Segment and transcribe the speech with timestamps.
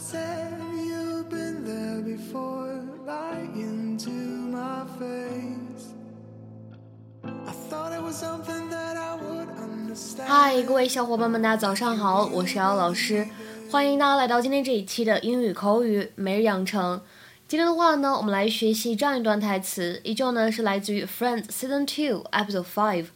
[0.00, 5.92] said you've been there before, lying to my face.
[7.22, 10.26] I thought it was something that I would understand.
[10.26, 13.28] Hi,，各位小伙伴们，大家早上好，我是姚老师，
[13.70, 17.02] 欢迎大家来到今天这一期的英语口语每日养成。
[17.46, 23.04] 今天的话呢，我们来学习这样一段台词，依旧呢是来自于《Friends》Season Two Episode Five，《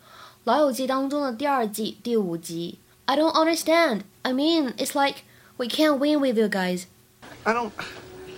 [0.44, 2.78] 老友记》当中的第二季第五集。
[3.06, 4.00] I don't understand.
[4.22, 5.22] I mean, it's like
[5.57, 6.87] we can't win with you guys.
[7.45, 7.73] I don't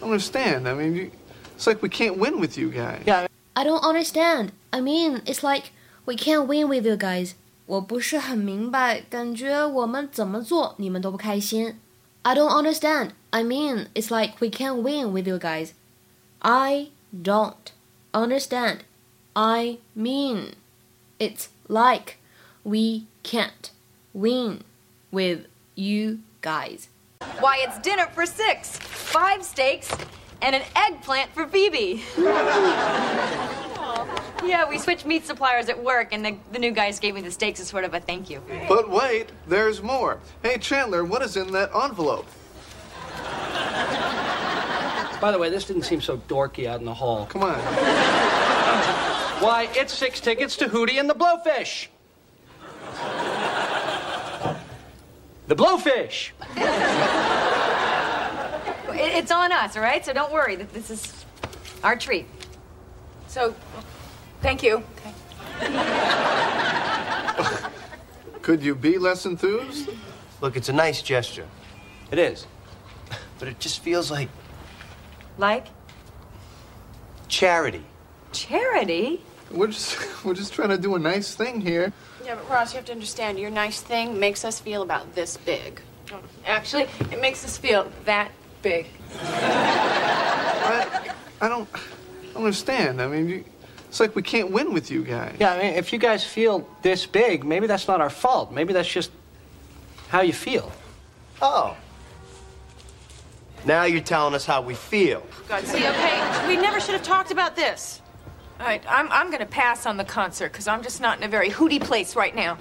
[0.02, 0.68] understand.
[0.68, 1.12] I mean, you,
[1.56, 3.04] it's like we can't win with you guys.
[3.06, 4.52] Yeah, I don't understand.
[4.72, 5.72] I mean, it's like
[6.06, 7.36] we can't win with you guys.
[7.68, 11.80] 我不是很明白，感觉我们怎么做你们都不开心。
[12.24, 13.12] I don't understand.
[13.30, 15.70] I mean, it's like we can't win with you guys.
[16.40, 17.72] I don't
[18.12, 18.80] understand.
[19.34, 20.56] I mean,
[21.18, 22.18] it's like
[22.64, 23.72] we can't
[24.14, 24.64] win
[25.12, 25.46] with
[25.76, 26.88] you guys.
[27.41, 29.91] Why, it's dinner for six, five steaks,
[30.43, 32.03] and an eggplant for Phoebe.
[34.45, 37.31] yeah, we switched meat suppliers at work, and the, the new guys gave me the
[37.31, 38.43] steaks as sort of a thank you.
[38.69, 40.19] But wait, there's more.
[40.43, 42.27] Hey, Chandler, what is in that envelope?
[45.21, 47.27] by the way, this didn't seem so dorky out in the hall.
[47.27, 47.59] Come on.
[49.41, 51.89] Why, it's six tickets to Hootie and the Blowfish.
[55.47, 56.31] The Blowfish.
[58.99, 60.05] It's on us, all right?
[60.05, 60.57] So don't worry.
[60.57, 61.25] that This is
[61.85, 62.27] our treat.
[63.29, 63.55] So,
[64.41, 64.83] thank you.
[68.43, 69.91] Could you be less enthused?
[70.41, 71.47] Look, it's a nice gesture,
[72.11, 72.47] It is.
[73.39, 74.29] but it just feels like
[75.39, 75.67] Like
[77.29, 77.85] charity.
[78.33, 79.23] charity?
[79.51, 81.93] We're just we're just trying to do a nice thing here.
[82.25, 85.37] Yeah, but Ross, you have to understand, your nice thing makes us feel about this
[85.37, 85.81] big.
[86.45, 88.31] Actually, it makes us feel that
[88.63, 88.87] big.
[89.21, 91.69] I, I don't
[92.35, 93.01] understand.
[93.01, 93.45] I mean, you,
[93.89, 95.37] it's like we can't win with you guys.
[95.39, 98.53] Yeah, I mean, if you guys feel this big, maybe that's not our fault.
[98.53, 99.11] Maybe that's just
[100.09, 100.71] how you feel.
[101.41, 101.77] Oh.
[103.65, 105.27] Now you're telling us how we feel.
[105.49, 108.01] God, see, okay, we never should have talked about this.
[108.59, 111.29] All right, I'm, I'm gonna pass on the concert because I'm just not in a
[111.29, 112.57] very hooty place right now.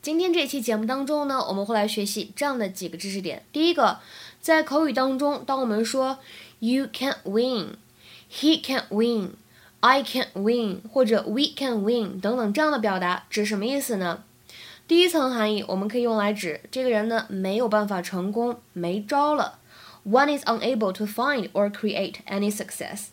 [0.00, 3.44] 今天这期节目当中呢，我们会来学习这样的几个知识点。
[3.52, 3.98] 第一个，
[4.40, 6.18] 在口语当中，当我们说
[6.60, 7.76] “you can't win”、
[8.32, 9.32] “he can't win”、
[9.80, 14.24] “I can't win” 或者 “we can win” 等等这样的表达，指什么意思呢？
[14.88, 19.58] 第一层含义，我们可以用来指这个人呢没有办法成功，没招了。
[20.03, 23.07] One is unable to find or create any success。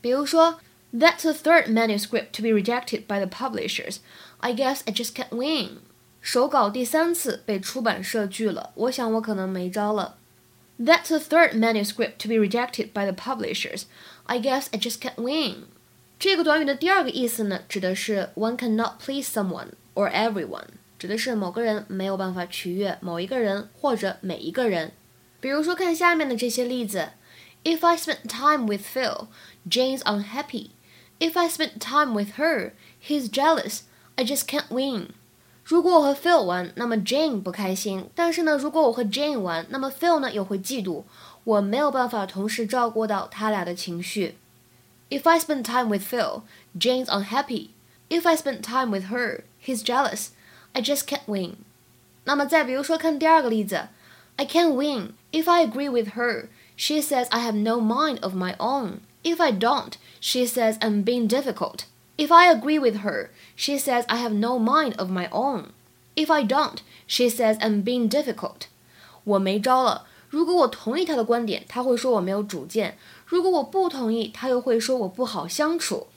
[0.00, 0.60] 比如说，
[0.94, 3.98] That's the third manuscript to be rejected by the publishers.
[4.40, 5.78] I guess I just can't win.
[6.20, 10.16] 手稿第三次被出版社拒了，我想我可能没招了。
[10.78, 13.84] That's the third manuscript to be rejected by the publishers.
[14.24, 15.64] I guess I just can't win.
[16.18, 20.66] 这个短语的第二个意思呢，指的是 one cannot please someone or everyone，
[20.98, 24.92] 指的是某个人没有办法取悦某一个人或者每一个人。
[25.40, 27.10] 比如说，看下面的这些例子：
[27.64, 29.26] If I spend time with Phil,
[29.68, 30.70] Jane's unhappy.
[31.18, 32.72] If I spend time with her,
[33.06, 33.80] he's jealous.
[34.16, 35.10] I just can't win.
[35.64, 38.10] 如果我和 Phil 玩，那么 Jane 不开心。
[38.14, 41.04] 但是呢，如果我和 Jane 玩，那么 Phil 呢又会嫉妒。
[41.44, 44.36] 我没有办法同时照顾到他俩的情绪。
[45.10, 46.42] If I spend time with Phil,
[46.78, 47.70] Jane's unhappy.
[48.08, 50.28] If I spend time with her, he's jealous.
[50.72, 51.56] I just can't win.
[52.24, 53.88] 那么再比如说，看第二个例子
[54.36, 55.14] ，I can't win.
[55.32, 59.00] If I agree with her, she says I have no mind of my own.
[59.22, 61.84] If I don't, she says I'm being difficult.
[62.16, 65.66] If I agree with her, she says I have no mind of my own.
[66.14, 68.66] If I don't, she says I'm being difficult.
[69.24, 70.06] 我没招了。
[70.28, 72.92] 如果我同意她的观点，她会说我没有主见；
[73.26, 76.08] 如果我不同意，她又会说我不好相处。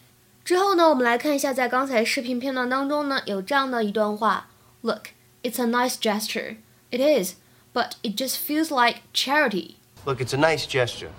[0.44, 4.48] 之后呢，我们来看一下，在刚才视频片段当中呢，有这样的一段话：
[4.81, 5.10] Look,
[5.44, 6.57] it's a nice gesture.
[6.92, 7.36] It is,
[7.74, 9.75] but it just feels like charity.
[10.06, 11.10] Look, it's a nice gesture,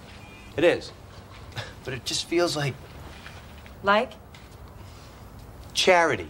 [0.56, 0.90] It is.
[1.84, 2.74] but it just feels like
[3.82, 4.12] Like
[5.74, 6.28] charity.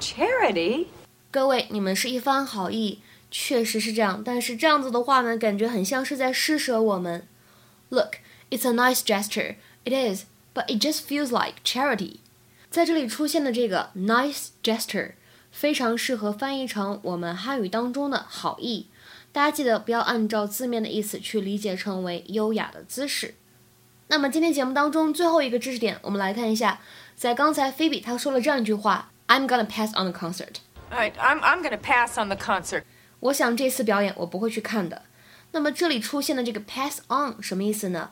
[0.00, 0.86] charity?
[1.30, 3.00] 各位，你们是一番好意，
[3.30, 4.22] 确实是这样。
[4.24, 7.26] 但是这样子的话呢，感觉很像是在施舍我们。
[7.90, 8.16] Look,
[8.50, 9.56] it's a nice gesture.
[9.84, 10.24] It is,
[10.54, 12.16] but it just feels like charity.
[12.70, 15.12] 在这里出现的这个 nice gesture
[15.50, 18.88] 非常适合翻译成我们汉语当中的好意。
[19.33, 23.33] 大家记得不要按照字面的意思去理解成为优雅的姿势。
[24.09, 26.79] 那么今天节目当中最后一个知识点，我们来看一下，
[27.15, 30.57] 在刚才菲比她说了这样一句话：“I'm gonna pass on the concert。”
[30.93, 32.83] All right, I'm, I'm gonna pass on the concert.
[33.21, 35.01] 我想这次表演我不会去看的。
[35.51, 38.11] 那么这里出现的这个 pass on 什么意思呢？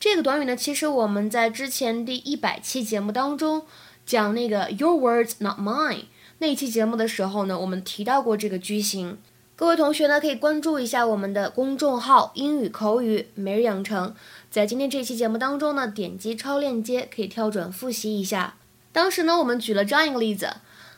[0.00, 3.66] 这个短语呢，其实我们在之前第一百期节目当中
[4.06, 6.06] 讲那个 Your words not mine
[6.38, 9.18] 那一期节目的时候呢，我们提到过这个句型。
[9.54, 14.14] 各位同学呢，可以关注一下我们的公众号“英语口语每日养成”。
[14.50, 18.54] 在今天这期节目当中呢，点击超链接可以跳转复习一下。
[18.92, 20.54] 当时呢，我们举了这样一个例子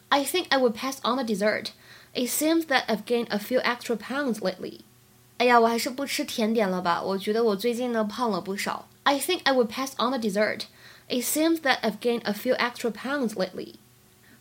[0.08, 1.70] ：I think I would pass on the dessert.
[2.14, 4.80] It seems that I've gained a few extra pounds lately.
[5.38, 7.02] 哎呀，我还是不吃甜点了吧？
[7.02, 8.88] 我觉得我最近呢胖了不少。
[9.02, 10.62] I think I would pass on the dessert.
[11.08, 13.74] It seems that I've gained a few extra pounds lately.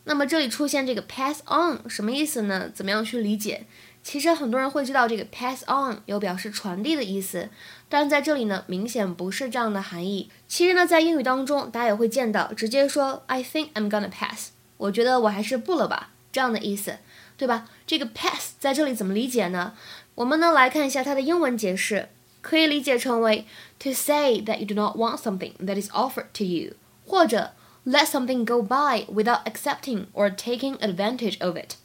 [0.04, 2.70] 那么这里出现这个 pass on 什么意思呢？
[2.72, 3.66] 怎么样去理解？
[4.04, 7.48] 其实很多人会知道这个 pass on 有表示传递的意思，
[7.88, 10.30] 但在这里呢，明显不是这样的含义。
[10.46, 16.98] 其实呢，在英语当中，大家也会见到直接说 I think I'm gonna pass，我觉得我还是不了吧，这样的意思，
[17.38, 17.66] 对吧？
[17.86, 19.72] 这个 pass 在这里怎么理解呢？
[20.16, 22.10] 我们呢来看一下它的英文解释，
[22.42, 23.46] 可以理解成为
[23.78, 26.74] to say that you do not want something that is offered to you，
[27.06, 27.52] 或者
[27.86, 31.76] let something go by without accepting or taking advantage of it。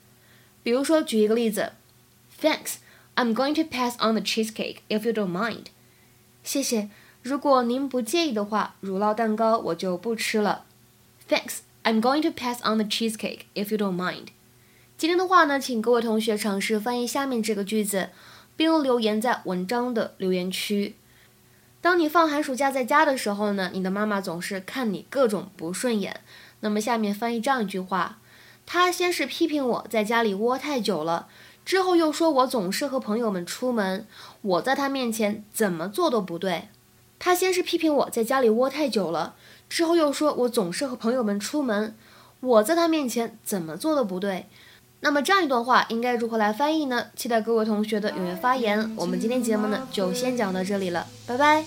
[0.62, 1.72] 比如说，举一个例子。
[2.42, 2.78] Thanks.
[3.16, 5.66] I'm going to pass on the cheesecake if you don't mind.
[6.44, 6.90] 谢谢，
[7.22, 10.66] 如果您不介意的话，乳酪蛋糕我就不吃了。
[11.28, 11.60] Thanks.
[11.84, 14.28] I'm going to pass on the cheesecake if you don't mind.
[14.98, 18.10] 今天的话呢，请各位同学尝试翻译下面这个句子，
[18.58, 20.96] 并留言在文章的留言区。
[21.82, 26.20] 当你放寒暑假在家的时候呢，你的妈妈总是看你各种不顺眼。
[26.60, 28.20] 那么下面翻译这样一句话：
[28.66, 31.28] 她先是批评我在家里窝太久了。
[31.66, 34.08] 之后又说我总是和朋友们出门，
[34.42, 36.70] 我在他面前怎么做都不对。
[37.20, 39.36] 他先是批评我在家里窝太久了，
[39.68, 41.96] 之后又说我总是和朋友们出门，
[42.40, 44.48] 我在他面前怎么做都不对。
[45.02, 47.08] 那么这样一段话应该如何来翻译呢？
[47.16, 48.96] 期待各位同学的踊跃发言。
[48.98, 51.66] 我们今天节目呢就先讲到这里了，拜拜。